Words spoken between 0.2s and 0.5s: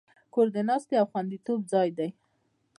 کور